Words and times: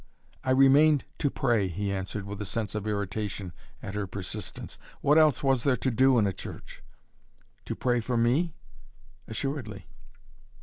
"I 0.43 0.49
remained 0.49 1.05
to 1.19 1.29
pray," 1.29 1.67
he 1.67 1.93
answered, 1.93 2.25
with 2.25 2.41
a 2.41 2.43
sense 2.45 2.73
of 2.73 2.87
irritation 2.87 3.53
at 3.83 3.93
her 3.93 4.07
persistence. 4.07 4.79
"What 5.01 5.19
else 5.19 5.43
was 5.43 5.63
there 5.63 5.75
to 5.75 5.91
do 5.91 6.17
in 6.17 6.25
a 6.25 6.33
church?" 6.33 6.81
"To 7.65 7.75
pray 7.75 7.99
for 7.99 8.17
me?" 8.17 8.55
"Assuredly." 9.27 9.85